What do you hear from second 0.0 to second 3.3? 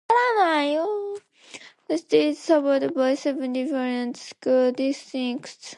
The city is served by